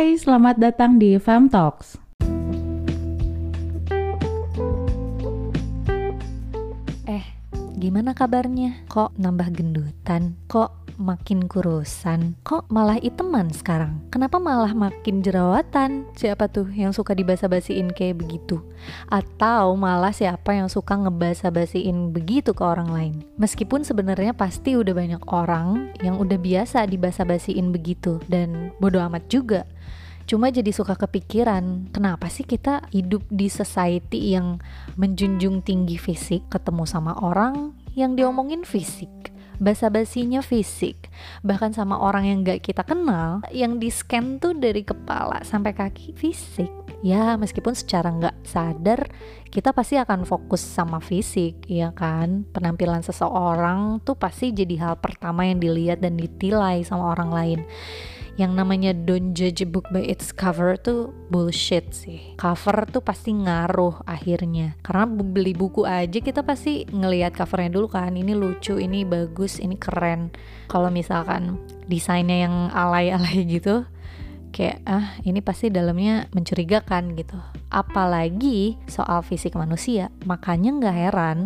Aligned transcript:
Hai, 0.00 0.16
selamat 0.16 0.56
datang 0.56 0.96
di 0.96 1.20
Fam 1.20 1.52
Talks. 1.52 2.00
Eh, 7.04 7.24
gimana 7.76 8.16
kabarnya? 8.16 8.88
Kok 8.88 9.20
nambah 9.20 9.52
gendutan? 9.52 10.40
Kok 10.48 10.79
makin 11.00 11.48
kurusan? 11.48 12.36
Kok 12.44 12.68
malah 12.68 13.00
iteman 13.00 13.48
sekarang? 13.48 14.04
Kenapa 14.12 14.36
malah 14.36 14.76
makin 14.76 15.24
jerawatan? 15.24 16.04
Siapa 16.12 16.52
tuh 16.52 16.68
yang 16.70 16.92
suka 16.92 17.16
dibasa-basiin 17.16 17.90
kayak 17.96 18.20
begitu? 18.20 18.60
Atau 19.08 19.74
malah 19.80 20.12
siapa 20.12 20.52
yang 20.52 20.68
suka 20.68 21.00
ngebasa-basiin 21.00 22.12
begitu 22.12 22.52
ke 22.52 22.60
orang 22.60 22.92
lain? 22.92 23.14
Meskipun 23.40 23.82
sebenarnya 23.82 24.36
pasti 24.36 24.76
udah 24.76 24.92
banyak 24.92 25.22
orang 25.32 25.96
yang 26.04 26.20
udah 26.20 26.36
biasa 26.36 26.84
dibasa-basiin 26.84 27.72
begitu 27.72 28.20
dan 28.28 28.70
bodo 28.76 29.00
amat 29.00 29.26
juga. 29.32 29.64
Cuma 30.30 30.46
jadi 30.46 30.70
suka 30.70 30.94
kepikiran, 30.94 31.90
kenapa 31.90 32.30
sih 32.30 32.46
kita 32.46 32.86
hidup 32.94 33.26
di 33.34 33.50
society 33.50 34.30
yang 34.30 34.62
menjunjung 34.94 35.58
tinggi 35.66 35.98
fisik, 35.98 36.46
ketemu 36.46 36.86
sama 36.86 37.18
orang 37.18 37.74
yang 37.98 38.14
diomongin 38.14 38.62
fisik, 38.62 39.10
basa-basinya 39.60 40.40
fisik, 40.40 41.12
bahkan 41.44 41.70
sama 41.70 42.00
orang 42.00 42.24
yang 42.26 42.38
gak 42.42 42.64
kita 42.64 42.82
kenal, 42.82 43.44
yang 43.52 43.76
di 43.76 43.92
scan 43.92 44.40
tuh 44.40 44.56
dari 44.56 44.82
kepala 44.82 45.44
sampai 45.44 45.76
kaki 45.76 46.16
fisik. 46.16 46.72
Ya, 47.00 47.40
meskipun 47.40 47.72
secara 47.72 48.12
nggak 48.12 48.44
sadar 48.44 49.08
kita 49.48 49.72
pasti 49.72 49.96
akan 49.96 50.28
fokus 50.28 50.60
sama 50.60 51.00
fisik, 51.00 51.64
ya 51.64 51.96
kan? 51.96 52.44
Penampilan 52.52 53.00
seseorang 53.00 54.04
tuh 54.04 54.20
pasti 54.20 54.52
jadi 54.52 54.76
hal 54.84 54.94
pertama 55.00 55.48
yang 55.48 55.64
dilihat 55.64 56.04
dan 56.04 56.20
ditilai 56.20 56.84
sama 56.84 57.16
orang 57.16 57.30
lain 57.32 57.60
yang 58.40 58.56
namanya 58.56 58.96
don't 58.96 59.36
judge 59.36 59.60
a 59.60 59.68
book 59.68 59.84
by 59.92 60.00
its 60.00 60.32
cover 60.32 60.80
tuh 60.80 61.12
bullshit 61.28 61.92
sih. 61.92 62.32
Cover 62.40 62.88
tuh 62.88 63.04
pasti 63.04 63.36
ngaruh 63.36 64.00
akhirnya. 64.08 64.80
Karena 64.80 65.04
beli 65.04 65.52
buku 65.52 65.84
aja 65.84 66.24
kita 66.24 66.40
pasti 66.40 66.88
ngelihat 66.88 67.36
covernya 67.36 67.76
dulu 67.76 67.92
kan. 67.92 68.16
Ini 68.16 68.32
lucu, 68.32 68.80
ini 68.80 69.04
bagus, 69.04 69.60
ini 69.60 69.76
keren. 69.76 70.32
Kalau 70.72 70.88
misalkan 70.88 71.60
desainnya 71.84 72.48
yang 72.48 72.72
alay-alay 72.72 73.44
gitu, 73.60 73.84
kayak 74.56 74.80
ah 74.88 75.20
ini 75.28 75.44
pasti 75.44 75.68
dalamnya 75.68 76.24
mencurigakan 76.32 77.12
gitu. 77.20 77.36
Apalagi 77.68 78.80
soal 78.88 79.20
fisik 79.20 79.52
manusia. 79.52 80.08
Makanya 80.24 80.80
nggak 80.80 80.96
heran 80.96 81.38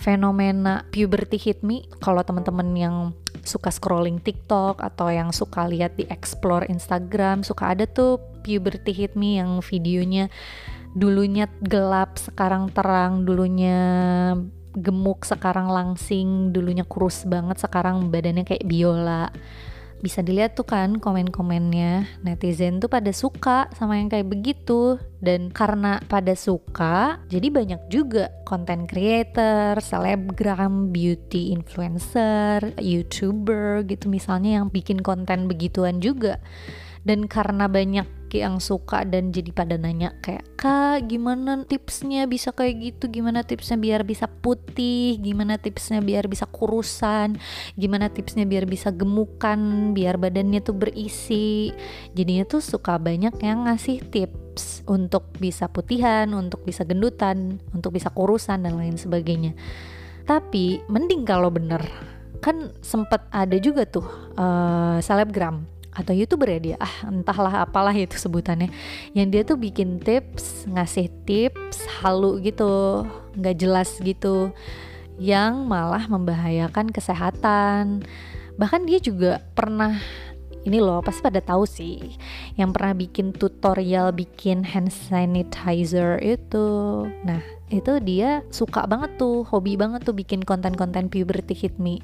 fenomena 0.00 0.88
puberty 0.88 1.36
hit 1.36 1.60
me 1.60 1.84
kalau 2.00 2.24
teman-teman 2.24 2.72
yang 2.72 2.96
suka 3.44 3.68
scrolling 3.68 4.16
TikTok 4.16 4.80
atau 4.80 5.12
yang 5.12 5.28
suka 5.28 5.68
lihat 5.68 6.00
di 6.00 6.08
explore 6.08 6.64
Instagram 6.72 7.44
suka 7.44 7.76
ada 7.76 7.84
tuh 7.84 8.16
puberty 8.40 8.96
hit 8.96 9.12
me 9.12 9.36
yang 9.36 9.60
videonya 9.60 10.32
dulunya 10.96 11.46
gelap 11.60 12.16
sekarang 12.16 12.72
terang 12.72 13.28
dulunya 13.28 13.78
gemuk 14.74 15.28
sekarang 15.28 15.68
langsing 15.68 16.50
dulunya 16.50 16.82
kurus 16.88 17.28
banget 17.28 17.60
sekarang 17.60 18.08
badannya 18.08 18.48
kayak 18.48 18.64
biola 18.64 19.28
bisa 20.00 20.24
dilihat 20.24 20.56
tuh 20.56 20.64
kan 20.64 20.96
komen-komennya 20.96 22.20
netizen 22.24 22.80
tuh 22.80 22.88
pada 22.88 23.12
suka 23.12 23.68
sama 23.76 24.00
yang 24.00 24.08
kayak 24.08 24.28
begitu. 24.28 25.00
Dan 25.20 25.52
karena 25.52 26.00
pada 26.08 26.32
suka 26.32 27.20
jadi 27.28 27.52
banyak 27.52 27.92
juga 27.92 28.32
content 28.48 28.88
creator, 28.88 29.76
selebgram, 29.78 30.88
beauty 30.88 31.52
influencer, 31.52 32.72
youtuber 32.80 33.84
gitu 33.84 34.08
misalnya 34.08 34.60
yang 34.60 34.72
bikin 34.72 35.04
konten 35.04 35.44
begituan 35.44 36.00
juga. 36.00 36.40
Dan 37.04 37.28
karena 37.28 37.68
banyak 37.68 38.19
yang 38.38 38.62
suka 38.62 39.02
dan 39.02 39.34
jadi 39.34 39.50
pada 39.50 39.74
nanya 39.74 40.14
kayak 40.22 40.46
kak 40.54 41.10
gimana 41.10 41.66
tipsnya 41.66 42.30
bisa 42.30 42.54
kayak 42.54 42.78
gitu? 42.78 43.10
Gimana 43.10 43.42
tipsnya 43.42 43.74
biar 43.74 44.06
bisa 44.06 44.30
putih? 44.30 45.18
Gimana 45.18 45.58
tipsnya 45.58 45.98
biar 45.98 46.30
bisa 46.30 46.46
kurusan? 46.46 47.40
Gimana 47.74 48.12
tipsnya 48.12 48.46
biar 48.46 48.70
bisa 48.70 48.94
gemukan? 48.94 49.90
Biar 49.96 50.20
badannya 50.20 50.62
tuh 50.62 50.76
berisi? 50.78 51.74
Jadinya 52.14 52.46
tuh 52.46 52.62
suka 52.62 53.00
banyak 53.00 53.34
yang 53.42 53.66
ngasih 53.66 54.06
tips 54.12 54.86
untuk 54.86 55.34
bisa 55.40 55.66
putihan 55.66 56.30
untuk 56.36 56.62
bisa 56.62 56.86
gendutan 56.86 57.58
untuk 57.74 57.96
bisa 57.96 58.12
kurusan 58.12 58.62
dan 58.62 58.78
lain 58.78 58.94
sebagainya. 58.94 59.56
Tapi 60.28 60.84
mending 60.86 61.26
kalau 61.26 61.50
bener. 61.50 61.82
Kan 62.40 62.72
sempet 62.80 63.20
ada 63.34 63.56
juga 63.60 63.84
tuh 63.84 64.06
uh, 64.38 64.96
selebgram 65.04 65.79
atau 65.90 66.14
youtuber 66.14 66.48
ya 66.50 66.60
dia? 66.60 66.76
Ah 66.78 67.10
entahlah 67.10 67.66
apalah 67.66 67.94
itu 67.94 68.14
sebutannya. 68.14 68.70
Yang 69.14 69.28
dia 69.30 69.42
tuh 69.46 69.58
bikin 69.58 69.98
tips 69.98 70.66
ngasih 70.70 71.10
tips 71.26 71.86
halu 72.00 72.38
gitu 72.42 73.04
nggak 73.34 73.56
jelas 73.58 73.98
gitu 74.02 74.54
yang 75.20 75.68
malah 75.68 76.06
membahayakan 76.08 76.88
kesehatan. 76.90 78.06
Bahkan 78.56 78.82
dia 78.88 78.98
juga 79.02 79.44
pernah 79.52 80.00
ini 80.60 80.76
loh 80.76 81.00
pasti 81.00 81.24
pada 81.24 81.40
tahu 81.40 81.64
sih 81.64 82.20
yang 82.60 82.76
pernah 82.76 82.92
bikin 82.92 83.32
tutorial 83.32 84.12
bikin 84.12 84.64
hand 84.64 84.92
sanitizer 84.92 86.20
itu. 86.20 86.68
Nah 87.24 87.40
itu 87.70 88.02
dia 88.02 88.44
suka 88.52 88.84
banget 88.84 89.16
tuh 89.16 89.46
hobi 89.48 89.78
banget 89.78 90.04
tuh 90.04 90.12
bikin 90.12 90.42
konten-konten 90.44 91.08
puberty 91.08 91.54
hit 91.54 91.78
me 91.80 92.02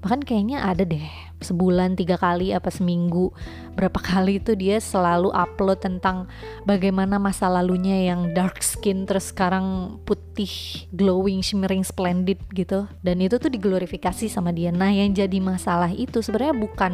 bahkan 0.00 0.24
kayaknya 0.24 0.64
ada 0.64 0.84
deh 0.84 1.04
sebulan 1.40 1.96
tiga 1.96 2.20
kali 2.20 2.52
apa 2.52 2.68
seminggu 2.68 3.32
berapa 3.76 3.96
kali 3.96 4.40
itu 4.40 4.52
dia 4.52 4.76
selalu 4.76 5.32
upload 5.32 5.80
tentang 5.80 6.28
bagaimana 6.68 7.16
masa 7.16 7.48
lalunya 7.48 8.12
yang 8.12 8.36
dark 8.36 8.60
skin 8.60 9.08
terus 9.08 9.32
sekarang 9.32 9.96
putih 10.04 10.50
glowing 10.92 11.40
shimmering 11.40 11.80
splendid 11.80 12.40
gitu. 12.52 12.84
Dan 13.00 13.24
itu 13.24 13.40
tuh 13.40 13.48
diglorifikasi 13.48 14.28
sama 14.28 14.52
dia. 14.52 14.68
Nah 14.68 14.92
yang 14.92 15.16
jadi 15.16 15.40
masalah 15.40 15.92
itu 15.92 16.20
sebenarnya 16.20 16.56
bukan 16.56 16.92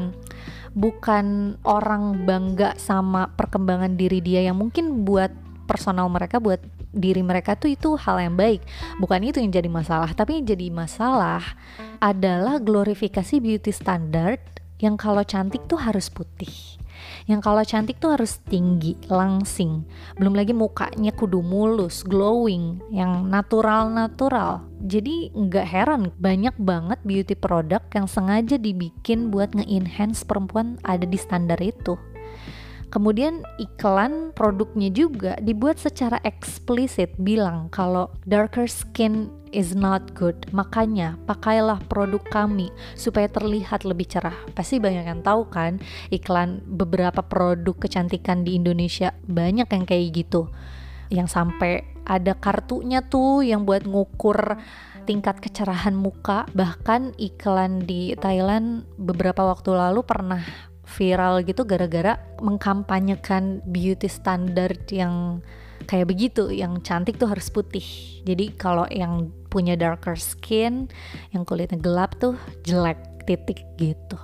bukan 0.76 1.56
orang 1.64 2.28
bangga 2.28 2.76
sama 2.78 3.32
perkembangan 3.34 3.98
diri 3.98 4.22
dia 4.22 4.46
yang 4.46 4.60
mungkin 4.60 5.08
buat 5.08 5.32
personal 5.66 6.06
mereka 6.06 6.38
buat 6.38 6.62
diri 6.92 7.22
mereka 7.22 7.58
tuh 7.58 7.74
itu 7.74 7.94
hal 7.98 8.20
yang 8.20 8.34
baik 8.34 8.62
bukan 8.98 9.22
itu 9.26 9.42
yang 9.42 9.52
jadi 9.52 9.70
masalah 9.70 10.10
tapi 10.12 10.42
yang 10.42 10.46
jadi 10.46 10.66
masalah 10.70 11.42
adalah 11.98 12.58
glorifikasi 12.60 13.40
beauty 13.40 13.72
standard 13.72 14.42
yang 14.76 15.00
kalau 15.00 15.24
cantik 15.24 15.64
tuh 15.64 15.80
harus 15.80 16.12
putih 16.12 16.76
yang 17.26 17.42
kalau 17.42 17.62
cantik 17.66 17.98
tuh 17.98 18.14
harus 18.14 18.38
tinggi, 18.46 18.94
langsing. 19.10 19.82
Belum 20.16 20.34
lagi 20.34 20.54
mukanya 20.54 21.12
kudu 21.14 21.42
mulus, 21.42 22.06
glowing, 22.06 22.80
yang 22.94 23.26
natural-natural. 23.26 24.62
Jadi 24.86 25.34
nggak 25.34 25.66
heran 25.66 26.02
banyak 26.16 26.54
banget 26.60 26.98
beauty 27.02 27.34
product 27.34 27.90
yang 27.98 28.06
sengaja 28.06 28.56
dibikin 28.60 29.34
buat 29.34 29.52
nge-enhance 29.56 30.22
perempuan 30.22 30.78
ada 30.86 31.04
di 31.04 31.18
standar 31.18 31.58
itu. 31.58 31.98
Kemudian 32.86 33.42
iklan 33.58 34.30
produknya 34.30 34.94
juga 34.94 35.34
dibuat 35.42 35.76
secara 35.82 36.22
eksplisit 36.22 37.10
bilang 37.18 37.66
kalau 37.74 38.14
darker 38.22 38.70
skin 38.70 39.26
is 39.50 39.74
not 39.74 40.14
good. 40.14 40.36
Makanya 40.54 41.18
pakailah 41.26 41.82
produk 41.90 42.22
kami 42.30 42.70
supaya 42.94 43.26
terlihat 43.26 43.82
lebih 43.82 44.06
cerah. 44.06 44.36
Pasti 44.54 44.78
banyak 44.78 45.06
yang 45.08 45.20
tahu 45.26 45.50
kan 45.50 45.82
iklan 46.14 46.62
beberapa 46.62 47.26
produk 47.26 47.74
kecantikan 47.74 48.46
di 48.46 48.54
Indonesia 48.54 49.10
banyak 49.26 49.66
yang 49.66 49.84
kayak 49.84 50.06
gitu. 50.14 50.46
Yang 51.10 51.28
sampai 51.34 51.72
ada 52.06 52.38
kartunya 52.38 53.02
tuh 53.02 53.42
yang 53.42 53.66
buat 53.66 53.82
ngukur 53.82 54.62
tingkat 55.06 55.38
kecerahan 55.38 55.94
muka 55.94 56.50
bahkan 56.50 57.14
iklan 57.14 57.86
di 57.86 58.18
Thailand 58.18 58.86
beberapa 58.98 59.46
waktu 59.46 59.70
lalu 59.70 60.02
pernah 60.02 60.42
viral 60.86 61.42
gitu 61.42 61.66
gara-gara 61.66 62.16
mengkampanyekan 62.38 63.60
beauty 63.66 64.06
standard 64.06 64.78
yang 64.94 65.42
kayak 65.84 66.08
begitu 66.08 66.48
yang 66.48 66.80
cantik 66.80 67.18
tuh 67.20 67.28
harus 67.28 67.50
putih. 67.50 67.84
Jadi 68.24 68.54
kalau 68.56 68.88
yang 68.88 69.28
punya 69.50 69.76
darker 69.76 70.16
skin 70.16 70.88
yang 71.34 71.42
kulitnya 71.44 71.78
gelap 71.78 72.16
tuh 72.16 72.38
jelek 72.64 72.98
titik 73.26 73.66
gitu. 73.76 74.16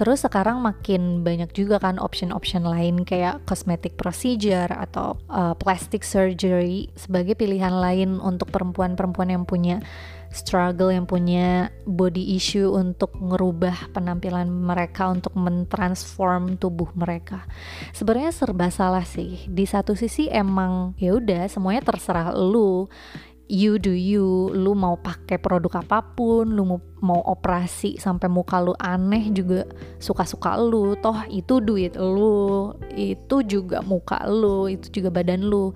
Terus 0.00 0.24
sekarang 0.24 0.64
makin 0.64 1.20
banyak 1.20 1.52
juga 1.52 1.76
kan 1.76 2.00
option-option 2.00 2.64
lain 2.64 3.04
kayak 3.04 3.44
cosmetic 3.44 4.00
procedure 4.00 4.72
atau 4.72 5.20
uh, 5.28 5.52
plastic 5.52 6.08
surgery 6.08 6.88
sebagai 6.96 7.36
pilihan 7.36 7.76
lain 7.76 8.16
untuk 8.16 8.48
perempuan-perempuan 8.48 9.28
yang 9.28 9.44
punya 9.44 9.84
struggle 10.30 10.94
yang 10.94 11.04
punya 11.04 11.74
body 11.84 12.38
issue 12.38 12.70
untuk 12.70 13.14
ngerubah 13.18 13.90
penampilan 13.90 14.46
mereka 14.46 15.10
untuk 15.10 15.34
mentransform 15.34 16.56
tubuh 16.56 16.90
mereka. 16.94 17.44
Sebenarnya 17.90 18.30
serba 18.30 18.70
salah 18.70 19.04
sih. 19.04 19.46
Di 19.50 19.66
satu 19.66 19.98
sisi 19.98 20.30
emang 20.30 20.94
ya 20.96 21.18
udah 21.18 21.50
semuanya 21.50 21.82
terserah 21.82 22.30
lu 22.34 22.86
you 23.50 23.82
do 23.82 23.90
you 23.90 24.54
lu 24.54 24.78
mau 24.78 24.94
pakai 24.94 25.34
produk 25.42 25.82
apa 25.82 26.14
pun 26.14 26.46
lu 26.46 26.78
mau 27.02 27.20
operasi 27.26 27.98
sampai 27.98 28.30
muka 28.30 28.62
lu 28.62 28.78
aneh 28.78 29.34
juga 29.34 29.66
suka-suka 29.98 30.54
lu 30.54 30.94
toh 31.02 31.26
itu 31.26 31.58
duit 31.58 31.98
lu 31.98 32.70
itu 32.94 33.42
juga 33.42 33.82
muka 33.82 34.22
lu 34.30 34.70
itu 34.70 35.02
juga 35.02 35.10
badan 35.10 35.42
lu 35.42 35.74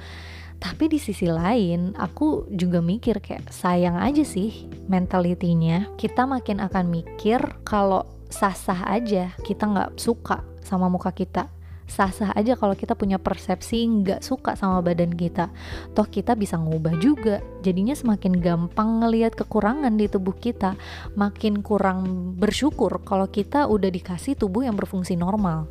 tapi 0.59 0.91
di 0.91 0.99
sisi 0.99 1.29
lain 1.29 1.95
aku 1.95 2.49
juga 2.51 2.83
mikir 2.83 3.21
kayak 3.21 3.53
sayang 3.53 4.01
aja 4.01 4.25
sih 4.27 4.67
mentalitinya. 4.89 5.87
Kita 5.95 6.27
makin 6.27 6.59
akan 6.65 6.91
mikir 6.91 7.41
kalau 7.62 8.03
sah-sah 8.35 8.91
aja 8.91 9.31
kita 9.47 9.71
nggak 9.71 9.95
suka 9.95 10.43
sama 10.65 10.91
muka 10.91 11.15
kita 11.15 11.47
sah-sah 11.85 12.33
aja 12.33 12.57
kalau 12.57 12.73
kita 12.73 12.97
punya 12.97 13.21
persepsi 13.21 13.85
nggak 13.85 14.25
suka 14.25 14.57
sama 14.57 14.81
badan 14.81 15.13
kita. 15.13 15.53
Toh 15.93 16.09
kita 16.09 16.35
bisa 16.35 16.57
ngubah 16.57 16.97
juga. 16.99 17.45
Jadinya 17.61 17.93
semakin 17.93 18.41
gampang 18.41 19.05
ngelihat 19.05 19.37
kekurangan 19.37 19.95
di 19.95 20.09
tubuh 20.09 20.35
kita. 20.37 20.77
Makin 21.15 21.61
kurang 21.61 22.33
bersyukur 22.37 23.05
kalau 23.05 23.29
kita 23.29 23.69
udah 23.69 23.91
dikasih 23.93 24.37
tubuh 24.37 24.65
yang 24.65 24.77
berfungsi 24.77 25.15
normal. 25.15 25.69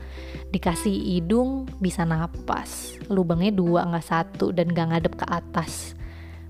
Dikasih 0.54 0.94
hidung 1.18 1.65
bisa 1.81 2.06
napas. 2.06 2.98
Lubangnya 3.09 3.54
dua 3.54 3.86
nggak 3.89 4.06
satu 4.06 4.54
dan 4.54 4.71
nggak 4.71 4.88
ngadep 4.94 5.13
ke 5.18 5.25
atas. 5.27 5.98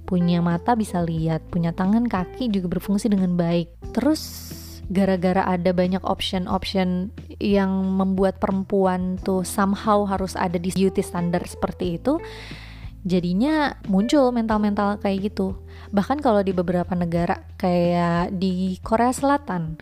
Punya 0.04 0.44
mata 0.44 0.76
bisa 0.76 1.00
lihat 1.00 1.48
punya 1.48 1.72
tangan 1.72 2.12
kaki 2.12 2.52
juga 2.52 2.78
berfungsi 2.78 3.08
dengan 3.08 3.40
baik. 3.40 3.96
Terus 3.96 4.22
gara-gara 4.94 5.42
ada 5.42 5.74
banyak 5.74 6.06
option-option 6.06 7.10
yang 7.42 7.72
membuat 7.98 8.38
perempuan 8.38 9.18
tuh 9.18 9.42
somehow 9.42 10.06
harus 10.06 10.38
ada 10.38 10.62
di 10.62 10.70
beauty 10.70 11.02
standar 11.02 11.42
seperti 11.50 11.98
itu 11.98 12.22
jadinya 13.04 13.76
muncul 13.92 14.32
mental-mental 14.32 14.98
kayak 15.04 15.34
gitu. 15.34 15.60
Bahkan 15.92 16.24
kalau 16.24 16.40
di 16.42 16.56
beberapa 16.56 16.96
negara 16.96 17.44
kayak 17.60 18.32
di 18.40 18.80
Korea 18.80 19.12
Selatan 19.12 19.78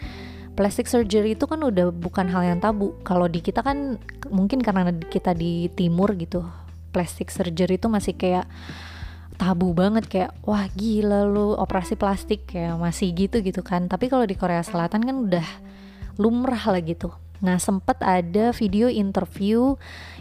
plastic 0.58 0.90
surgery 0.90 1.38
itu 1.38 1.48
kan 1.48 1.62
udah 1.64 1.94
bukan 1.94 2.28
hal 2.28 2.44
yang 2.44 2.60
tabu. 2.60 2.98
Kalau 3.06 3.30
di 3.30 3.40
kita 3.40 3.62
kan 3.64 4.02
mungkin 4.34 4.60
karena 4.60 4.90
kita 5.08 5.38
di 5.38 5.70
timur 5.72 6.18
gitu 6.18 6.44
plastic 6.92 7.32
surgery 7.32 7.80
itu 7.80 7.88
masih 7.88 8.18
kayak 8.18 8.46
tabu 9.42 9.74
banget 9.74 10.06
kayak 10.06 10.32
wah 10.46 10.70
gila 10.78 11.26
lu 11.26 11.58
operasi 11.58 11.98
plastik 11.98 12.46
kayak 12.46 12.78
masih 12.78 13.10
gitu 13.18 13.42
gitu 13.42 13.66
kan. 13.66 13.90
Tapi 13.90 14.06
kalau 14.06 14.30
di 14.30 14.38
Korea 14.38 14.62
Selatan 14.62 15.02
kan 15.02 15.18
udah 15.18 15.48
lumrah 16.22 16.62
lah 16.70 16.78
gitu. 16.86 17.10
Nah 17.42 17.58
sempet 17.58 17.98
ada 18.06 18.54
video 18.54 18.86
interview 18.86 19.74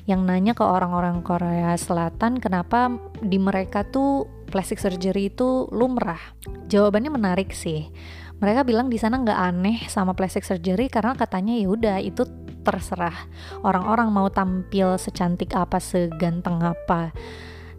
yang 0.08 0.24
nanya 0.24 0.56
ke 0.56 0.64
orang-orang 0.64 1.20
Korea 1.20 1.76
Selatan 1.76 2.40
kenapa 2.40 2.96
di 3.20 3.36
mereka 3.36 3.84
tuh 3.84 4.24
plastic 4.48 4.80
surgery 4.80 5.28
itu 5.28 5.68
lumrah. 5.68 6.32
Jawabannya 6.72 7.12
menarik 7.12 7.52
sih. 7.52 7.92
Mereka 8.40 8.64
bilang 8.64 8.88
di 8.88 8.96
sana 8.96 9.20
nggak 9.20 9.36
aneh 9.36 9.84
sama 9.92 10.16
plastic 10.16 10.48
surgery 10.48 10.88
karena 10.88 11.12
katanya 11.12 11.60
ya 11.60 11.68
udah 11.68 11.96
itu 12.00 12.24
terserah 12.64 13.28
orang-orang 13.60 14.08
mau 14.08 14.32
tampil 14.32 14.96
secantik 14.96 15.52
apa 15.52 15.76
seganteng 15.76 16.60
apa 16.64 17.12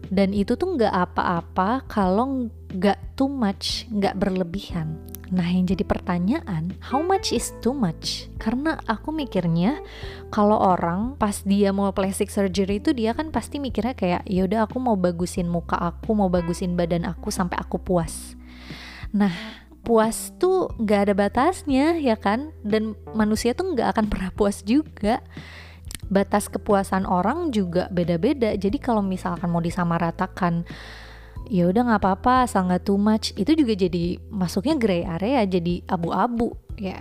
dan 0.08 0.34
itu 0.34 0.58
tuh 0.58 0.74
nggak 0.74 0.90
apa-apa 0.90 1.86
kalau 1.86 2.48
nggak 2.72 2.98
too 3.14 3.30
much, 3.30 3.86
nggak 3.92 4.18
berlebihan. 4.18 4.98
Nah 5.32 5.48
yang 5.48 5.64
jadi 5.64 5.88
pertanyaan, 5.88 6.76
how 6.84 7.00
much 7.00 7.32
is 7.32 7.56
too 7.64 7.72
much? 7.72 8.28
Karena 8.36 8.76
aku 8.84 9.16
mikirnya 9.16 9.80
kalau 10.28 10.60
orang 10.60 11.16
pas 11.16 11.40
dia 11.40 11.72
mau 11.72 11.88
plastic 11.96 12.28
surgery 12.28 12.84
itu 12.84 12.92
dia 12.92 13.16
kan 13.16 13.32
pasti 13.32 13.56
mikirnya 13.56 13.96
kayak 13.96 14.28
yaudah 14.28 14.68
aku 14.68 14.76
mau 14.76 14.92
bagusin 14.92 15.48
muka 15.48 15.80
aku, 15.80 16.12
mau 16.12 16.28
bagusin 16.28 16.76
badan 16.76 17.08
aku 17.08 17.32
sampai 17.32 17.56
aku 17.56 17.80
puas. 17.80 18.36
Nah 19.16 19.32
puas 19.82 20.36
tuh 20.36 20.68
nggak 20.76 21.00
ada 21.08 21.14
batasnya 21.16 21.96
ya 21.96 22.20
kan? 22.20 22.52
Dan 22.60 22.92
manusia 23.16 23.56
tuh 23.56 23.72
nggak 23.72 23.88
akan 23.96 24.06
pernah 24.12 24.30
puas 24.36 24.60
juga 24.60 25.24
batas 26.12 26.52
kepuasan 26.52 27.08
orang 27.08 27.48
juga 27.48 27.88
beda-beda. 27.88 28.52
Jadi 28.52 28.76
kalau 28.76 29.00
misalkan 29.00 29.48
mau 29.48 29.64
disamaratakan 29.64 30.68
ya 31.48 31.66
udah 31.66 31.82
nggak 31.88 32.00
apa-apa 32.04 32.44
asal 32.44 32.68
nggak 32.68 32.84
too 32.84 33.00
much. 33.00 33.32
Itu 33.34 33.56
juga 33.56 33.72
jadi 33.72 34.20
masuknya 34.28 34.76
gray 34.76 35.08
area 35.08 35.48
jadi 35.48 35.80
abu-abu. 35.88 36.52
Ya 36.76 37.00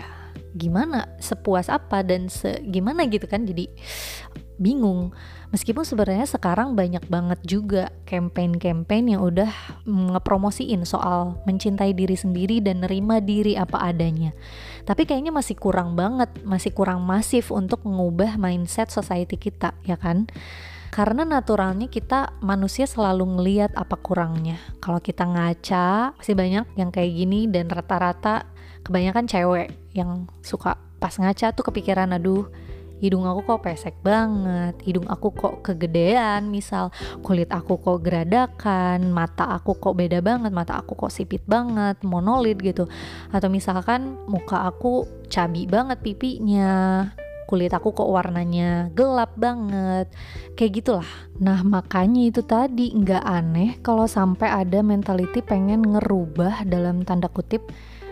gimana? 0.56 1.12
Sepuas 1.19 1.68
apa 1.68 2.02
dan 2.08 2.31
gimana 2.72 3.04
gitu 3.12 3.28
kan? 3.28 3.44
Jadi 3.44 3.68
bingung 4.56 5.12
Meskipun 5.51 5.83
sebenarnya 5.83 6.24
sekarang 6.24 6.80
banyak 6.80 7.03
banget 7.12 7.39
juga 7.44 7.92
campaign-campaign 8.07 9.15
yang 9.15 9.21
udah 9.21 9.51
ngepromosiin 9.83 10.88
soal 10.88 11.44
mencintai 11.44 11.92
diri 11.92 12.15
sendiri 12.15 12.63
dan 12.63 12.88
nerima 12.88 13.19
diri 13.19 13.59
apa 13.59 13.83
adanya. 13.83 14.31
Tapi 14.88 15.03
kayaknya 15.03 15.36
masih 15.36 15.59
kurang 15.59 16.00
banget, 16.00 16.31
masih 16.48 16.71
kurang 16.71 17.03
masif 17.03 17.51
untuk 17.51 17.83
mengubah 17.83 18.39
mindset 18.39 18.95
society 18.95 19.36
kita, 19.36 19.75
ya 19.83 20.00
kan? 20.00 20.31
Karena 20.92 21.27
naturalnya 21.27 21.92
kita 21.92 22.39
manusia 22.39 22.88
selalu 22.88 23.39
ngeliat 23.39 23.75
apa 23.75 24.00
kurangnya. 24.00 24.56
Kalau 24.80 25.03
kita 25.03 25.27
ngaca, 25.27 26.15
masih 26.15 26.36
banyak 26.36 26.63
yang 26.80 26.95
kayak 26.95 27.12
gini 27.12 27.51
dan 27.51 27.68
rata-rata 27.68 28.48
kebanyakan 28.88 29.27
cewek 29.27 29.68
yang 29.92 30.31
suka 30.39 30.80
pas 31.01 31.18
ngaca 31.18 31.51
tuh 31.51 31.65
kepikiran 31.65 32.13
aduh 32.13 32.45
hidung 33.01 33.25
aku 33.25 33.42
kok 33.44 33.65
pesek 33.65 33.98
banget, 34.06 34.77
hidung 34.86 35.09
aku 35.09 35.33
kok 35.33 35.65
kegedean, 35.65 36.48
misal 36.53 36.94
kulit 37.25 37.50
aku 37.50 37.81
kok 37.81 38.00
geradakan, 38.06 39.09
mata 39.09 39.50
aku 39.50 39.75
kok 39.81 39.98
beda 39.98 40.21
banget, 40.21 40.53
mata 40.53 40.77
aku 40.77 40.94
kok 40.94 41.09
sipit 41.09 41.42
banget, 41.50 41.98
monolit 42.06 42.62
gitu. 42.62 42.86
Atau 43.33 43.50
misalkan 43.50 44.21
muka 44.30 44.69
aku 44.69 45.09
cabi 45.33 45.65
banget 45.65 45.98
pipinya, 46.06 47.09
kulit 47.51 47.75
aku 47.75 47.92
kok 47.92 48.07
warnanya 48.07 48.88
gelap 48.95 49.36
banget 49.36 50.07
kayak 50.56 50.71
gitulah 50.80 51.12
nah 51.36 51.59
makanya 51.68 52.31
itu 52.31 52.39
tadi 52.48 52.95
nggak 52.95 53.27
aneh 53.27 53.75
kalau 53.83 54.07
sampai 54.07 54.48
ada 54.48 54.80
mentality 54.80 55.44
pengen 55.44 55.83
ngerubah 55.83 56.63
dalam 56.63 57.03
tanda 57.03 57.27
kutip 57.27 57.68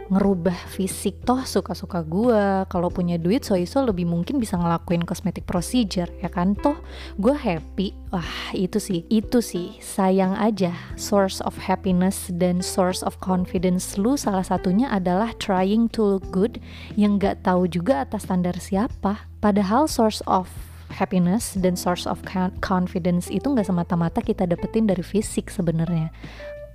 ngerubah 0.09 0.57
fisik. 0.73 1.21
Toh 1.23 1.45
suka-suka 1.45 2.01
gue 2.03 2.65
kalau 2.67 2.89
punya 2.89 3.15
duit 3.21 3.45
so 3.45 3.53
iso 3.53 3.85
lebih 3.85 4.09
mungkin 4.09 4.41
bisa 4.41 4.57
ngelakuin 4.57 5.05
cosmetic 5.05 5.45
procedure 5.45 6.09
ya 6.19 6.29
kan? 6.29 6.57
Toh 6.57 6.77
gue 7.21 7.33
happy. 7.33 7.93
Wah 8.09 8.51
itu 8.57 8.81
sih 8.81 9.05
itu 9.07 9.39
sih. 9.39 9.77
Sayang 9.79 10.33
aja 10.35 10.73
source 10.97 11.39
of 11.45 11.53
happiness 11.55 12.33
dan 12.35 12.59
source 12.59 13.05
of 13.05 13.15
confidence 13.21 13.95
lu 13.95 14.17
salah 14.17 14.43
satunya 14.43 14.89
adalah 14.89 15.31
trying 15.37 15.85
to 15.93 16.17
look 16.17 16.25
good 16.33 16.57
yang 16.97 17.21
gak 17.21 17.45
tahu 17.45 17.69
juga 17.69 18.03
atas 18.03 18.25
standar 18.25 18.57
siapa. 18.57 19.29
Padahal 19.39 19.85
source 19.85 20.25
of 20.25 20.49
happiness 20.89 21.53
dan 21.53 21.77
source 21.77 22.09
of 22.09 22.17
confidence 22.65 23.29
itu 23.29 23.45
nggak 23.45 23.69
semata-mata 23.69 24.25
kita 24.25 24.49
dapetin 24.49 24.89
dari 24.89 25.05
fisik 25.05 25.53
sebenarnya. 25.53 26.09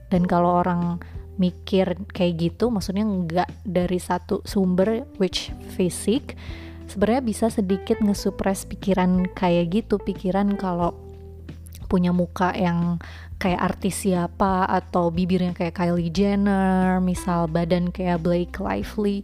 Dan 0.09 0.31
kalau 0.31 0.63
orang 0.63 1.03
mikir 1.35 1.99
kayak 2.15 2.35
gitu 2.39 2.71
maksudnya 2.71 3.03
nggak 3.03 3.51
dari 3.67 3.99
satu 3.99 4.43
sumber 4.47 5.03
which 5.19 5.51
fisik 5.75 6.39
sebenarnya 6.87 7.23
bisa 7.25 7.47
sedikit 7.51 7.99
ngesupres 7.99 8.69
pikiran 8.69 9.27
kayak 9.33 9.73
gitu. 9.73 9.99
Pikiran 9.99 10.55
kalau 10.55 10.95
punya 11.89 12.11
muka 12.11 12.53
yang 12.57 12.99
kayak 13.39 13.61
artis 13.61 14.07
siapa 14.07 14.65
atau 14.67 15.13
bibirnya 15.13 15.53
kayak 15.53 15.77
Kylie 15.77 16.11
Jenner 16.11 16.99
misal 17.03 17.51
badan 17.51 17.93
kayak 17.93 18.25
Blake 18.25 18.57
Lively 18.57 19.23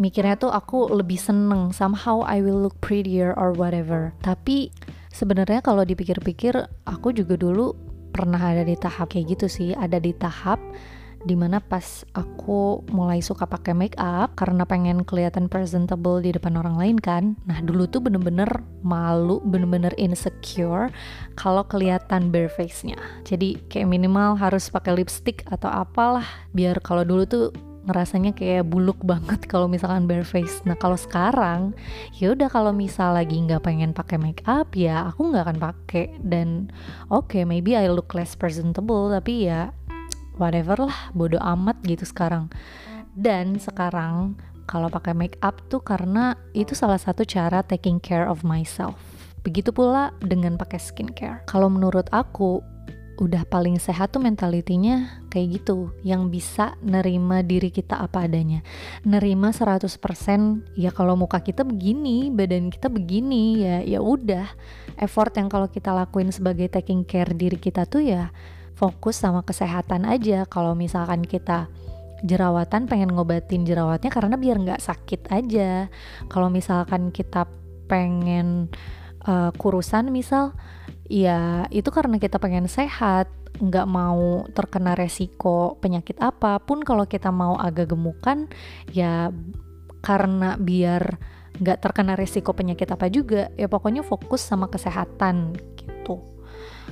mikirnya 0.00 0.40
tuh 0.40 0.48
aku 0.48 0.88
lebih 0.96 1.20
seneng 1.20 1.76
somehow 1.76 2.24
I 2.24 2.40
will 2.40 2.56
look 2.56 2.80
prettier 2.80 3.36
or 3.36 3.52
whatever. 3.52 4.16
Tapi 4.24 4.72
sebenarnya 5.12 5.60
kalau 5.60 5.84
dipikir-pikir 5.84 6.56
aku 6.88 7.12
juga 7.12 7.36
dulu 7.36 7.76
pernah 8.10 8.40
ada 8.40 8.64
di 8.64 8.74
tahap 8.80 9.12
kayak 9.12 9.36
gitu 9.36 9.46
sih 9.46 9.70
ada 9.76 10.00
di 10.00 10.16
tahap 10.16 10.58
di 11.24 11.36
mana 11.36 11.60
pas 11.60 12.02
aku 12.16 12.84
mulai 12.88 13.20
suka 13.20 13.44
pakai 13.44 13.76
make 13.76 13.98
up 14.00 14.32
karena 14.36 14.64
pengen 14.64 15.04
kelihatan 15.04 15.52
presentable 15.52 16.20
di 16.24 16.32
depan 16.32 16.56
orang 16.56 16.80
lain 16.80 16.96
kan 16.96 17.36
nah 17.44 17.60
dulu 17.60 17.84
tuh 17.84 18.00
bener-bener 18.00 18.48
malu 18.80 19.44
bener-bener 19.44 19.92
insecure 20.00 20.88
kalau 21.36 21.60
kelihatan 21.66 22.32
bare 22.32 22.48
face 22.48 22.84
nya 22.88 22.96
jadi 23.28 23.60
kayak 23.68 23.88
minimal 23.88 24.36
harus 24.40 24.72
pakai 24.72 24.96
lipstick 24.96 25.44
atau 25.52 25.68
apalah 25.68 26.24
biar 26.56 26.80
kalau 26.80 27.04
dulu 27.04 27.24
tuh 27.28 27.46
ngerasanya 27.88 28.36
kayak 28.36 28.68
buluk 28.68 29.00
banget 29.10 29.48
kalau 29.48 29.66
misalkan 29.66 30.04
bare 30.04 30.26
face. 30.26 30.60
Nah 30.68 30.76
kalau 30.76 30.94
sekarang, 30.94 31.72
ya 32.16 32.32
udah 32.36 32.48
kalau 32.52 32.70
misal 32.70 33.16
lagi 33.16 33.40
nggak 33.40 33.64
pengen 33.64 33.96
pakai 33.96 34.20
make 34.20 34.44
up 34.44 34.72
ya 34.76 35.08
aku 35.10 35.32
nggak 35.32 35.44
akan 35.48 35.58
pakai 35.58 36.06
dan 36.20 36.68
oke 37.08 37.32
okay, 37.32 37.42
maybe 37.42 37.74
I 37.74 37.88
look 37.88 38.12
less 38.12 38.36
presentable 38.36 39.08
tapi 39.10 39.48
ya 39.48 39.72
whatever 40.40 40.88
lah 40.88 41.12
bodo 41.12 41.36
amat 41.36 41.76
gitu 41.84 42.08
sekarang. 42.08 42.48
Dan 43.12 43.60
sekarang 43.60 44.40
kalau 44.64 44.88
pakai 44.88 45.12
make 45.12 45.36
up 45.44 45.60
tuh 45.68 45.84
karena 45.84 46.38
itu 46.56 46.72
salah 46.72 46.98
satu 46.98 47.26
cara 47.28 47.60
taking 47.60 48.00
care 48.00 48.24
of 48.24 48.40
myself. 48.46 48.96
Begitu 49.44 49.74
pula 49.74 50.16
dengan 50.24 50.56
pakai 50.56 50.80
skincare. 50.80 51.44
Kalau 51.44 51.68
menurut 51.68 52.08
aku 52.12 52.64
udah 53.20 53.44
paling 53.44 53.76
sehat 53.76 54.16
tuh 54.16 54.24
mentalitinya 54.24 55.20
kayak 55.28 55.60
gitu 55.60 55.92
yang 56.00 56.32
bisa 56.32 56.80
nerima 56.80 57.44
diri 57.44 57.68
kita 57.68 58.00
apa 58.00 58.24
adanya. 58.24 58.64
Nerima 59.04 59.52
100% 59.52 59.92
ya 60.72 60.88
kalau 60.88 61.20
muka 61.20 61.44
kita 61.44 61.60
begini 61.60 62.32
badan 62.32 62.72
kita 62.72 62.88
begini 62.88 63.60
ya 63.60 63.76
ya 63.84 64.00
udah. 64.00 64.48
Effort 64.96 65.36
yang 65.36 65.52
kalau 65.52 65.68
kita 65.68 65.92
lakuin 65.92 66.32
sebagai 66.32 66.72
taking 66.72 67.04
care 67.04 67.28
diri 67.36 67.60
kita 67.60 67.84
tuh 67.84 68.00
ya 68.00 68.32
fokus 68.80 69.20
sama 69.20 69.44
kesehatan 69.44 70.08
aja. 70.08 70.48
Kalau 70.48 70.72
misalkan 70.72 71.20
kita 71.20 71.68
jerawatan 72.24 72.88
pengen 72.88 73.12
ngobatin 73.12 73.68
jerawatnya 73.68 74.08
karena 74.08 74.40
biar 74.40 74.56
nggak 74.56 74.80
sakit 74.80 75.28
aja. 75.28 75.92
Kalau 76.32 76.48
misalkan 76.48 77.12
kita 77.12 77.44
pengen 77.84 78.72
uh, 79.28 79.52
kurusan 79.60 80.08
misal 80.08 80.56
ya 81.12 81.68
itu 81.68 81.92
karena 81.92 82.16
kita 82.16 82.40
pengen 82.40 82.64
sehat 82.72 83.28
nggak 83.60 83.84
mau 83.84 84.48
terkena 84.56 84.96
resiko 84.96 85.76
penyakit 85.76 86.16
apa 86.24 86.56
pun. 86.64 86.80
Kalau 86.80 87.04
kita 87.04 87.28
mau 87.28 87.60
agak 87.60 87.92
gemukan 87.92 88.48
ya 88.96 89.28
karena 90.00 90.56
biar 90.56 91.20
nggak 91.60 91.84
terkena 91.84 92.16
resiko 92.16 92.56
penyakit 92.56 92.88
apa 92.88 93.12
juga 93.12 93.52
ya 93.60 93.68
pokoknya 93.68 94.00
fokus 94.00 94.40
sama 94.40 94.72
kesehatan 94.72 95.60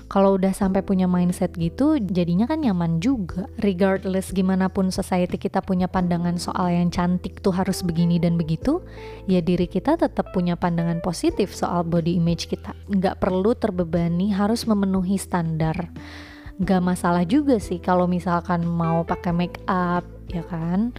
kalau 0.09 0.41
udah 0.41 0.57
sampai 0.57 0.81
punya 0.81 1.05
mindset 1.05 1.53
gitu 1.61 2.01
jadinya 2.01 2.49
kan 2.49 2.65
nyaman 2.65 2.97
juga. 2.99 3.45
Regardless 3.61 4.33
gimana 4.33 4.73
pun 4.73 4.89
society 4.89 5.37
kita 5.37 5.61
punya 5.61 5.85
pandangan 5.85 6.41
soal 6.41 6.73
yang 6.73 6.89
cantik 6.89 7.45
tuh 7.45 7.53
harus 7.53 7.85
begini 7.85 8.17
dan 8.17 8.41
begitu 8.41 8.81
ya 9.29 9.45
diri 9.45 9.69
kita 9.69 10.01
tetap 10.01 10.33
punya 10.33 10.57
pandangan 10.57 11.05
positif 11.05 11.53
soal 11.53 11.85
body 11.85 12.17
image 12.17 12.49
kita. 12.49 12.73
Nggak 12.89 13.21
perlu 13.21 13.53
terbebani 13.53 14.33
harus 14.33 14.65
memenuhi 14.65 15.21
standar. 15.21 15.93
Nggak 16.59 16.83
masalah 16.83 17.23
juga 17.29 17.61
sih 17.61 17.79
kalau 17.79 18.09
misalkan 18.09 18.65
mau 18.65 19.05
pakai 19.05 19.31
make 19.37 19.61
up 19.69 20.03
ya 20.29 20.45
kan 20.45 20.93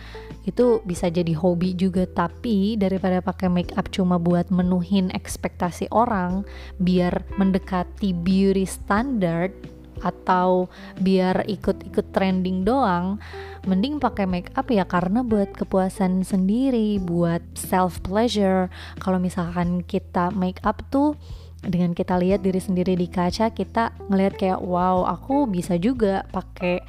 itu 0.48 0.80
bisa 0.88 1.12
jadi 1.12 1.36
hobi 1.36 1.76
juga 1.76 2.08
tapi 2.08 2.80
daripada 2.80 3.20
pakai 3.20 3.52
make 3.52 3.74
up 3.76 3.92
cuma 3.92 4.16
buat 4.16 4.48
menuhin 4.50 5.12
ekspektasi 5.12 5.92
orang 5.92 6.48
biar 6.80 7.28
mendekati 7.36 8.16
beauty 8.16 8.64
standard 8.64 9.52
atau 10.00 10.72
biar 11.04 11.44
ikut-ikut 11.44 12.16
trending 12.16 12.64
doang 12.64 13.20
mending 13.68 14.00
pakai 14.00 14.24
make 14.24 14.52
up 14.56 14.72
ya 14.72 14.88
karena 14.88 15.22
buat 15.28 15.52
kepuasan 15.52 16.24
sendiri 16.24 17.04
buat 17.04 17.44
self 17.60 18.00
pleasure 18.00 18.72
kalau 19.04 19.20
misalkan 19.20 19.84
kita 19.84 20.32
make 20.32 20.64
up 20.64 20.80
tuh 20.88 21.20
dengan 21.66 21.92
kita 21.92 22.16
lihat 22.16 22.40
diri 22.40 22.60
sendiri 22.62 22.96
di 22.96 23.08
kaca 23.12 23.52
kita 23.52 23.92
ngelihat 24.08 24.40
kayak 24.40 24.60
wow 24.64 25.04
aku 25.04 25.44
bisa 25.50 25.76
juga 25.76 26.24
pakai 26.32 26.80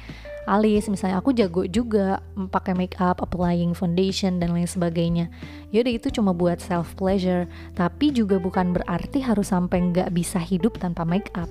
alis. 0.49 0.89
Misalnya 0.89 1.21
aku 1.21 1.35
jago 1.35 1.67
juga 1.69 2.23
pakai 2.33 2.73
make 2.73 2.97
up 2.97 3.21
applying 3.21 3.77
foundation 3.77 4.41
dan 4.41 4.55
lain 4.55 4.65
sebagainya. 4.65 5.29
Yaudah 5.69 5.93
itu 5.93 6.07
cuma 6.09 6.33
buat 6.33 6.57
self 6.63 6.95
pleasure 6.97 7.45
tapi 7.77 8.09
juga 8.15 8.39
bukan 8.41 8.73
berarti 8.73 9.21
harus 9.21 9.53
sampai 9.53 9.91
nggak 9.91 10.09
bisa 10.15 10.39
hidup 10.41 10.79
tanpa 10.81 11.05
make 11.05 11.29
up 11.37 11.49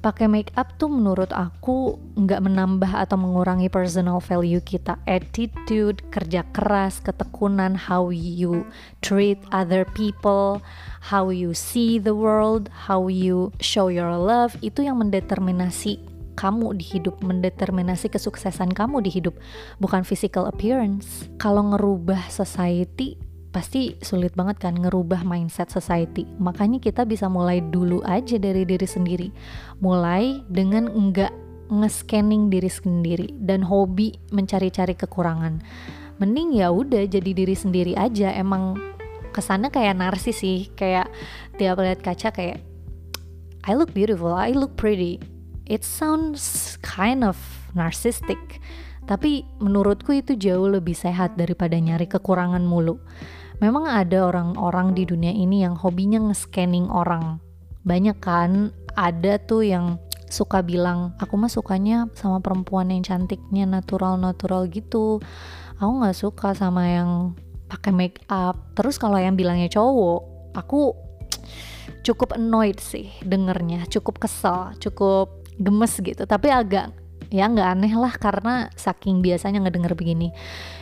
pakai 0.00 0.32
make 0.32 0.48
up 0.56 0.80
tuh 0.80 0.88
menurut 0.88 1.28
aku 1.36 2.00
nggak 2.16 2.40
menambah 2.40 2.88
atau 2.88 3.20
mengurangi 3.20 3.68
personal 3.68 4.16
value 4.24 4.64
kita 4.64 4.96
attitude 5.04 6.00
kerja 6.08 6.44
keras 6.56 7.04
ketekunan 7.04 7.76
how 7.76 8.08
you 8.08 8.64
treat 9.04 9.36
other 9.52 9.84
people 9.92 10.64
how 11.12 11.28
you 11.28 11.52
see 11.52 12.00
the 12.00 12.16
world 12.16 12.72
how 12.88 13.12
you 13.12 13.52
show 13.60 13.92
your 13.92 14.16
love 14.16 14.56
itu 14.64 14.88
yang 14.88 14.96
mendeterminasi 15.04 16.00
kamu 16.40 16.72
di 16.80 16.96
hidup, 16.96 17.20
mendeterminasi 17.20 18.08
kesuksesan 18.08 18.72
kamu 18.72 19.04
di 19.04 19.12
hidup, 19.12 19.36
bukan 19.76 20.08
physical 20.08 20.48
appearance. 20.48 21.28
Kalau 21.36 21.76
ngerubah 21.76 22.32
society, 22.32 23.20
pasti 23.50 23.98
sulit 24.00 24.34
banget 24.38 24.62
kan 24.62 24.78
ngerubah 24.78 25.26
mindset 25.26 25.70
society. 25.70 26.26
Makanya 26.38 26.78
kita 26.78 27.02
bisa 27.06 27.26
mulai 27.26 27.62
dulu 27.62 28.02
aja 28.06 28.38
dari 28.38 28.62
diri 28.62 28.86
sendiri. 28.86 29.28
Mulai 29.82 30.42
dengan 30.46 30.86
enggak 30.90 31.34
nge-scanning 31.70 32.50
diri 32.50 32.70
sendiri 32.70 33.28
dan 33.42 33.62
hobi 33.62 34.18
mencari-cari 34.34 34.94
kekurangan. 34.98 35.62
Mending 36.18 36.58
ya 36.58 36.70
udah 36.70 37.06
jadi 37.06 37.30
diri 37.30 37.54
sendiri 37.54 37.94
aja. 37.94 38.34
Emang 38.34 38.78
kesannya 39.30 39.70
kayak 39.70 39.98
narsis 39.98 40.42
sih, 40.42 40.70
kayak 40.74 41.10
tiap 41.58 41.78
lihat 41.78 42.02
kaca 42.02 42.30
kayak 42.34 42.58
I 43.66 43.76
look 43.76 43.92
beautiful, 43.92 44.32
I 44.32 44.56
look 44.56 44.74
pretty 44.78 45.20
it 45.70 45.86
sounds 45.86 46.74
kind 46.82 47.22
of 47.22 47.38
narcissistic 47.78 48.58
tapi 49.06 49.46
menurutku 49.62 50.10
itu 50.10 50.34
jauh 50.34 50.66
lebih 50.66 50.98
sehat 50.98 51.38
daripada 51.38 51.78
nyari 51.78 52.10
kekurangan 52.10 52.66
mulu 52.66 52.98
memang 53.60 53.84
ada 53.86 54.26
orang-orang 54.26 54.96
di 54.96 55.04
dunia 55.04 55.30
ini 55.30 55.62
yang 55.62 55.76
hobinya 55.76 56.18
nge-scanning 56.18 56.88
orang. 56.88 57.38
Banyak 57.84 58.18
kan? 58.18 58.72
Ada 58.96 59.38
tuh 59.44 59.62
yang 59.62 60.00
suka 60.30 60.62
bilang 60.62 61.12
aku 61.18 61.34
mah 61.34 61.50
sukanya 61.50 62.06
sama 62.14 62.38
perempuan 62.38 62.88
yang 62.90 63.02
cantiknya 63.04 63.66
natural-natural 63.68 64.66
gitu. 64.70 65.20
Aku 65.76 65.92
nggak 66.00 66.16
suka 66.16 66.54
sama 66.54 66.86
yang 66.86 67.10
pakai 67.70 67.94
make 67.94 68.18
up 68.26 68.74
terus 68.74 68.98
kalau 68.98 69.14
yang 69.14 69.38
bilangnya 69.38 69.70
cowok 69.70 70.26
aku 70.58 70.90
cukup 72.02 72.34
annoyed 72.34 72.78
sih 72.82 73.10
dengernya. 73.22 73.86
Cukup 73.90 74.22
kesel 74.22 74.74
cukup 74.78 75.44
gemes 75.60 75.94
gitu. 76.00 76.24
Tapi 76.24 76.48
agak 76.50 76.94
ya 77.30 77.46
nggak 77.46 77.68
aneh 77.78 77.94
lah 77.94 78.12
karena 78.18 78.68
saking 78.74 79.22
biasanya 79.22 79.62
ngedenger 79.62 79.94
begini. 79.94 80.34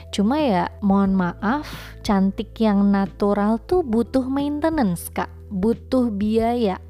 Cuma 0.09 0.41
ya 0.41 0.73
mohon 0.81 1.13
maaf 1.13 1.69
cantik 2.01 2.57
yang 2.59 2.89
natural 2.89 3.61
tuh 3.61 3.85
butuh 3.85 4.25
maintenance 4.27 5.13
kak. 5.13 5.29
Butuh 5.53 6.09
biaya. 6.09 6.81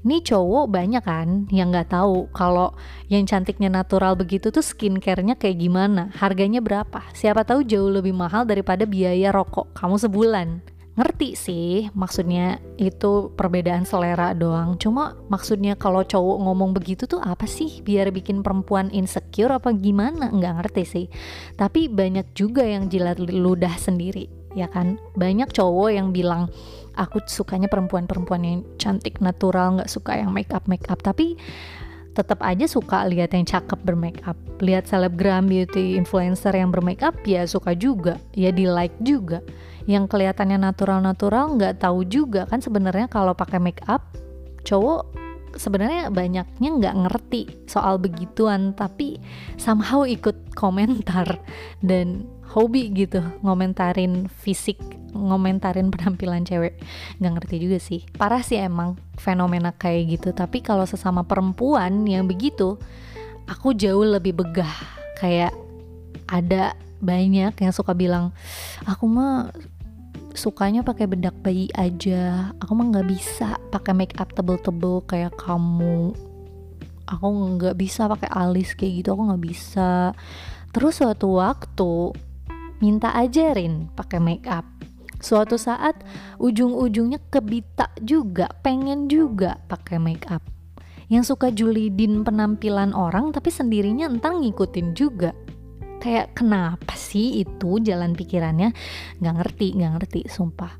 Ini 0.00 0.24
cowok 0.24 0.72
banyak 0.72 1.04
kan 1.04 1.44
yang 1.52 1.70
nggak 1.70 1.92
tahu 1.92 2.32
kalau 2.32 2.72
yang 3.12 3.28
cantiknya 3.28 3.68
natural 3.68 4.16
begitu 4.16 4.48
tuh 4.48 4.64
skincarenya 4.64 5.36
kayak 5.36 5.60
gimana? 5.60 6.08
Harganya 6.16 6.64
berapa? 6.64 7.04
Siapa 7.12 7.44
tahu 7.44 7.68
jauh 7.68 7.92
lebih 7.92 8.16
mahal 8.16 8.48
daripada 8.48 8.88
biaya 8.88 9.28
rokok 9.28 9.76
kamu 9.76 10.00
sebulan 10.00 10.48
ngerti 11.00 11.32
sih 11.32 11.88
maksudnya 11.96 12.60
itu 12.76 13.32
perbedaan 13.32 13.88
selera 13.88 14.36
doang. 14.36 14.76
Cuma 14.76 15.16
maksudnya 15.32 15.72
kalau 15.80 16.04
cowok 16.04 16.38
ngomong 16.44 16.76
begitu 16.76 17.08
tuh 17.08 17.24
apa 17.24 17.48
sih? 17.48 17.80
Biar 17.80 18.12
bikin 18.12 18.44
perempuan 18.44 18.92
insecure 18.92 19.56
apa 19.56 19.72
gimana? 19.72 20.28
Nggak 20.28 20.54
ngerti 20.60 20.82
sih. 20.84 21.06
Tapi 21.56 21.88
banyak 21.88 22.36
juga 22.36 22.68
yang 22.68 22.92
jilat 22.92 23.16
ludah 23.16 23.72
sendiri 23.80 24.28
ya 24.52 24.68
kan? 24.68 25.00
Banyak 25.16 25.48
cowok 25.48 25.88
yang 25.88 26.12
bilang 26.12 26.52
aku 27.00 27.24
sukanya 27.24 27.72
perempuan-perempuan 27.72 28.42
yang 28.44 28.60
cantik 28.76 29.24
natural 29.24 29.80
nggak 29.80 29.88
suka 29.88 30.20
yang 30.20 30.36
make 30.36 30.52
up 30.52 30.68
make 30.68 30.84
up 30.92 31.00
tapi 31.00 31.38
tetap 32.10 32.42
aja 32.42 32.66
suka 32.66 33.06
lihat 33.06 33.32
yang 33.32 33.46
cakep 33.46 33.78
bermake 33.86 34.20
up 34.26 34.36
lihat 34.58 34.84
selebgram 34.90 35.46
beauty 35.46 35.94
influencer 35.94 36.52
yang 36.52 36.68
bermake 36.68 37.00
up 37.00 37.16
ya 37.24 37.48
suka 37.48 37.72
juga. 37.72 38.20
Ya 38.36 38.52
di 38.52 38.68
like 38.68 38.94
juga 39.00 39.40
yang 39.90 40.06
kelihatannya 40.06 40.62
natural-natural 40.62 41.58
nggak 41.58 41.82
tahu 41.82 42.06
juga 42.06 42.46
kan 42.46 42.62
sebenarnya 42.62 43.10
kalau 43.10 43.34
pakai 43.34 43.58
make 43.58 43.82
up 43.90 44.06
cowok 44.62 45.10
sebenarnya 45.58 46.14
banyaknya 46.14 46.70
nggak 46.78 46.94
ngerti 46.94 47.42
soal 47.66 47.98
begituan 47.98 48.70
tapi 48.78 49.18
somehow 49.58 50.06
ikut 50.06 50.54
komentar 50.54 51.42
dan 51.82 52.22
hobi 52.54 52.94
gitu 52.94 53.18
ngomentarin 53.42 54.30
fisik 54.30 54.78
ngomentarin 55.10 55.90
penampilan 55.90 56.46
cewek. 56.46 56.78
Nggak 57.18 57.32
ngerti 57.40 57.56
juga 57.58 57.78
sih. 57.82 58.06
Parah 58.14 58.42
sih 58.46 58.58
emang 58.58 58.94
fenomena 59.18 59.74
kayak 59.74 60.18
gitu. 60.18 60.30
Tapi 60.30 60.62
kalau 60.62 60.86
sesama 60.86 61.26
perempuan 61.26 62.06
yang 62.06 62.30
begitu 62.30 62.78
aku 63.50 63.74
jauh 63.74 64.06
lebih 64.06 64.38
begah. 64.38 64.70
Kayak 65.18 65.52
ada 66.30 66.78
banyak 67.00 67.56
yang 67.56 67.72
suka 67.72 67.96
bilang 67.96 68.30
aku 68.84 69.08
mah 69.08 69.50
sukanya 70.34 70.86
pakai 70.86 71.06
bedak 71.10 71.34
bayi 71.42 71.70
aja. 71.74 72.54
Aku 72.62 72.72
mah 72.76 72.90
nggak 72.90 73.08
bisa 73.10 73.58
pakai 73.70 73.92
make 73.94 74.16
up 74.18 74.30
tebel-tebel 74.34 75.02
kayak 75.06 75.34
kamu. 75.38 76.14
Aku 77.10 77.26
nggak 77.58 77.74
bisa 77.74 78.06
pakai 78.06 78.30
alis 78.30 78.74
kayak 78.78 79.02
gitu 79.02 79.18
aku 79.18 79.22
nggak 79.32 79.44
bisa. 79.44 80.14
Terus 80.70 81.02
suatu 81.02 81.42
waktu 81.42 82.14
minta 82.78 83.10
ajarin 83.14 83.90
pakai 83.92 84.18
make 84.22 84.46
up. 84.46 84.66
Suatu 85.20 85.60
saat 85.60 86.00
ujung-ujungnya 86.40 87.20
kebita 87.28 87.92
juga 88.00 88.48
pengen 88.64 89.10
juga 89.10 89.60
pakai 89.68 90.00
make 90.00 90.24
up. 90.32 90.40
Yang 91.10 91.34
suka 91.34 91.50
julidin 91.50 92.22
penampilan 92.22 92.94
orang 92.94 93.34
tapi 93.34 93.50
sendirinya 93.50 94.06
entar 94.06 94.32
ngikutin 94.32 94.94
juga 94.94 95.34
kayak 96.00 96.32
kenapa 96.32 96.96
sih 96.96 97.44
itu 97.44 97.78
jalan 97.84 98.16
pikirannya? 98.16 98.72
Nggak 99.20 99.34
ngerti 99.36 99.66
nggak 99.76 99.92
ngerti 100.00 100.20
sumpah. 100.26 100.74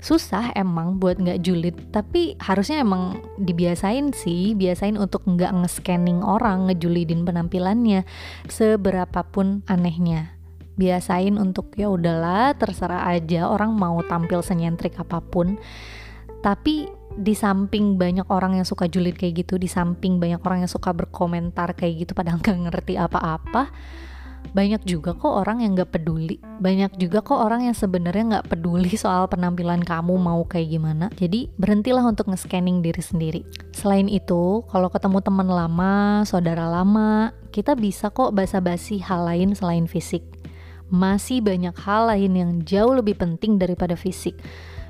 Susah 0.00 0.56
emang 0.56 0.96
buat 0.96 1.20
nggak 1.20 1.44
julid 1.44 1.76
tapi 1.92 2.32
harusnya 2.40 2.80
emang 2.80 3.20
dibiasain 3.36 4.16
sih 4.16 4.56
biasain 4.56 4.96
untuk 4.96 5.28
nggak 5.28 5.52
nge-scanning 5.60 6.24
orang 6.24 6.72
ngejulidin 6.72 7.28
penampilannya 7.28 8.08
seberapapun 8.48 9.60
anehnya. 9.68 10.32
Biasain 10.80 11.36
untuk 11.36 11.76
ya 11.76 11.92
udahlah 11.92 12.56
terserah 12.56 13.12
aja 13.12 13.52
orang 13.52 13.76
mau 13.76 14.00
tampil 14.06 14.40
senyentrik 14.40 14.96
apa 14.96 15.20
pun. 15.20 15.60
Tapi 16.40 16.88
di 17.20 17.34
samping 17.36 17.98
banyak 17.98 18.24
orang 18.32 18.56
yang 18.56 18.64
suka 18.64 18.86
julid 18.86 19.18
kayak 19.18 19.44
gitu 19.44 19.58
di 19.58 19.66
samping 19.66 20.16
banyak 20.22 20.40
orang 20.40 20.64
yang 20.64 20.72
suka 20.72 20.94
berkomentar 20.94 21.74
kayak 21.74 22.06
gitu 22.06 22.12
padahal 22.14 22.38
nggak 22.38 22.70
ngerti 22.70 22.94
apa-apa 22.96 23.68
banyak 24.50 24.82
juga 24.82 25.14
kok 25.14 25.30
orang 25.30 25.62
yang 25.62 25.78
gak 25.78 25.94
peduli. 25.94 26.42
Banyak 26.42 26.98
juga 26.98 27.22
kok 27.22 27.38
orang 27.38 27.70
yang 27.70 27.76
sebenarnya 27.76 28.24
nggak 28.36 28.48
peduli 28.50 28.92
soal 28.98 29.30
penampilan 29.30 29.80
kamu 29.86 30.18
mau 30.18 30.42
kayak 30.42 30.74
gimana. 30.74 31.06
Jadi 31.14 31.46
berhentilah 31.54 32.02
untuk 32.02 32.28
nge-scanning 32.34 32.82
diri 32.82 32.98
sendiri. 32.98 33.40
Selain 33.70 34.10
itu 34.10 34.66
kalau 34.66 34.90
ketemu 34.90 35.22
teman 35.22 35.48
lama 35.48 36.26
saudara 36.26 36.66
lama 36.66 37.30
kita 37.54 37.78
bisa 37.78 38.10
kok 38.10 38.34
basa-basi 38.34 38.98
hal 38.98 39.26
lain 39.26 39.54
selain 39.54 39.86
fisik. 39.86 40.26
Masih 40.90 41.38
banyak 41.38 41.74
hal 41.86 42.10
lain 42.10 42.32
yang 42.34 42.50
jauh 42.66 42.98
lebih 42.98 43.14
penting 43.14 43.62
daripada 43.62 43.94
fisik. 43.94 44.34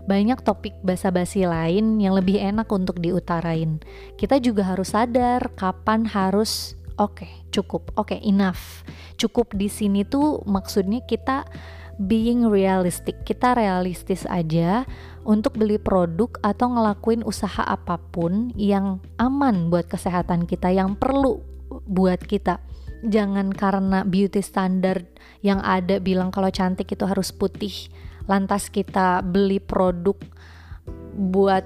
Banyak 0.09 0.41
topik 0.41 0.73
basa-basi 0.81 1.45
lain 1.45 2.01
yang 2.01 2.17
lebih 2.17 2.41
enak 2.41 2.67
untuk 2.73 2.97
diutarain. 3.05 3.77
Kita 4.17 4.41
juga 4.41 4.65
harus 4.73 4.97
sadar 4.97 5.53
kapan 5.53 6.09
harus 6.09 6.80
oke, 7.01 7.25
okay, 7.25 7.33
cukup. 7.49 7.89
Oke, 7.97 8.15
okay, 8.15 8.21
enough. 8.29 8.85
Cukup 9.17 9.57
di 9.57 9.73
sini 9.73 10.05
tuh 10.05 10.45
maksudnya 10.45 11.01
kita 11.09 11.49
being 11.97 12.45
realistic. 12.47 13.25
Kita 13.25 13.57
realistis 13.57 14.29
aja 14.29 14.85
untuk 15.25 15.57
beli 15.57 15.81
produk 15.81 16.29
atau 16.45 16.69
ngelakuin 16.77 17.25
usaha 17.25 17.65
apa 17.65 17.97
pun 17.97 18.53
yang 18.55 19.01
aman 19.17 19.73
buat 19.73 19.89
kesehatan 19.89 20.45
kita, 20.45 20.69
yang 20.69 20.95
perlu 21.01 21.41
buat 21.89 22.21
kita. 22.21 22.61
Jangan 23.01 23.57
karena 23.57 24.05
beauty 24.05 24.45
standard 24.45 25.09
yang 25.41 25.65
ada 25.65 25.97
bilang 26.05 26.29
kalau 26.29 26.53
cantik 26.53 26.93
itu 26.93 27.09
harus 27.09 27.33
putih, 27.33 27.89
lantas 28.29 28.69
kita 28.69 29.25
beli 29.25 29.57
produk 29.57 30.21
buat 31.17 31.65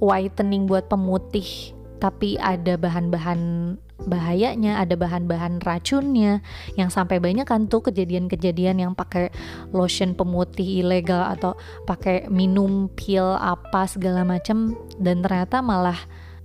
whitening 0.00 0.64
buat 0.64 0.88
pemutih 0.88 1.76
tapi 2.00 2.40
ada 2.40 2.80
bahan-bahan 2.80 3.76
bahayanya, 4.06 4.80
ada 4.80 4.96
bahan-bahan 4.96 5.60
racunnya 5.60 6.40
yang 6.78 6.88
sampai 6.88 7.20
banyak 7.20 7.44
kan 7.44 7.68
tuh 7.68 7.84
kejadian-kejadian 7.84 8.80
yang 8.80 8.92
pakai 8.96 9.28
lotion 9.74 10.16
pemutih 10.16 10.84
ilegal 10.84 11.26
atau 11.26 11.56
pakai 11.84 12.28
minum 12.32 12.88
pil 12.92 13.36
apa 13.36 13.84
segala 13.90 14.24
macam 14.24 14.76
dan 14.96 15.20
ternyata 15.20 15.60
malah 15.60 15.98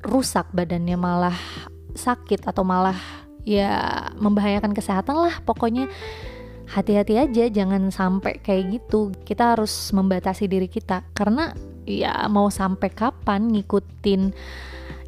rusak 0.05 0.45
badannya 0.51 0.97
malah 0.99 1.37
sakit 1.95 2.45
atau 2.45 2.61
malah 2.67 2.97
ya 3.47 4.09
membahayakan 4.19 4.75
kesehatan 4.75 5.15
lah. 5.15 5.39
Pokoknya 5.45 5.87
hati-hati 6.69 7.15
aja 7.21 7.45
jangan 7.47 7.93
sampai 7.93 8.41
kayak 8.41 8.81
gitu. 8.81 9.13
Kita 9.23 9.55
harus 9.55 9.71
membatasi 9.93 10.49
diri 10.49 10.67
kita. 10.67 11.05
Karena 11.15 11.53
ya 11.85 12.25
mau 12.27 12.49
sampai 12.49 12.89
kapan 12.91 13.53
ngikutin 13.53 14.21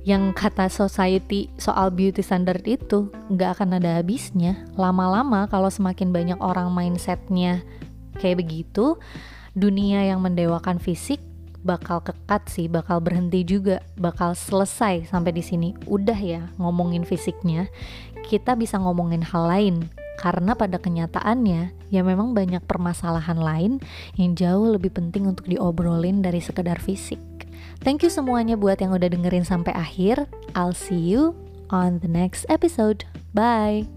yang 0.07 0.31
kata 0.31 0.71
society 0.71 1.51
soal 1.59 1.91
beauty 1.91 2.23
standard 2.23 2.63
itu 2.63 3.11
nggak 3.27 3.59
akan 3.59 3.75
ada 3.75 3.99
habisnya. 3.99 4.55
Lama-lama 4.79 5.51
kalau 5.51 5.67
semakin 5.67 6.15
banyak 6.15 6.39
orang 6.39 6.71
mindsetnya 6.71 7.59
kayak 8.15 8.39
begitu, 8.39 8.95
dunia 9.51 10.07
yang 10.07 10.23
mendewakan 10.23 10.79
fisik 10.79 11.19
bakal 11.67 11.99
kekat 11.99 12.47
sih, 12.47 12.71
bakal 12.71 13.03
berhenti 13.03 13.43
juga, 13.43 13.83
bakal 13.99 14.31
selesai 14.31 15.11
sampai 15.11 15.35
di 15.35 15.43
sini. 15.43 15.75
Udah 15.83 16.15
ya 16.15 16.47
ngomongin 16.55 17.03
fisiknya, 17.03 17.67
kita 18.31 18.55
bisa 18.55 18.79
ngomongin 18.79 19.19
hal 19.27 19.43
lain 19.51 19.91
karena 20.23 20.55
pada 20.55 20.79
kenyataannya 20.79 21.91
ya 21.91 22.01
memang 22.07 22.31
banyak 22.31 22.63
permasalahan 22.63 23.43
lain 23.43 23.83
yang 24.15 24.39
jauh 24.39 24.71
lebih 24.71 24.95
penting 24.95 25.27
untuk 25.27 25.51
diobrolin 25.51 26.23
dari 26.23 26.39
sekedar 26.39 26.79
fisik. 26.79 27.19
Thank 27.81 28.03
you 28.03 28.11
semuanya 28.11 28.59
buat 28.59 28.83
yang 28.83 28.93
udah 28.93 29.09
dengerin 29.09 29.47
sampai 29.47 29.73
akhir. 29.73 30.27
I'll 30.57 30.75
see 30.75 30.99
you 30.99 31.37
on 31.69 31.99
the 32.03 32.11
next 32.11 32.45
episode. 32.49 33.05
Bye. 33.31 33.96